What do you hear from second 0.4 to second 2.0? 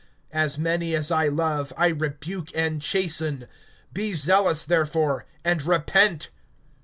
many as I love, I